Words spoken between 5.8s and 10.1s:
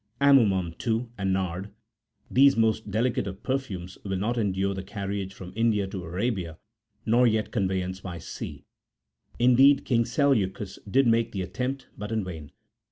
to Arabia, nor yet conveyance by sea; indeed, King